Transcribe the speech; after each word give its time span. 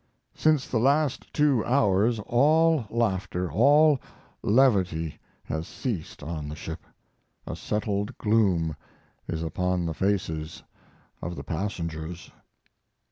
Since 0.33 0.67
the 0.67 0.79
last 0.79 1.31
two 1.31 1.63
hours 1.63 2.17
all 2.21 2.85
laughter, 2.89 3.51
all 3.51 3.99
levity, 4.41 5.19
has 5.43 5.67
ceased 5.67 6.23
on 6.23 6.49
the 6.49 6.55
ship 6.55 6.79
a 7.45 7.55
settled 7.55 8.17
gloom 8.17 8.75
is 9.27 9.43
upon 9.43 9.85
the 9.85 9.93
faces 9.93 10.63
of 11.21 11.35
the 11.35 11.43
passengers. 11.43 12.31